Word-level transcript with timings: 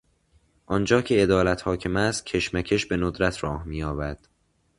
آنجا 0.65 1.01
که 1.01 1.23
عدالت 1.23 1.67
حاکم 1.67 1.95
است 1.95 2.25
کشمکش 2.25 2.85
به 2.85 2.97
ندرت 2.97 3.43
راه 3.43 3.63
می 3.63 3.77
یابد. 3.77 4.27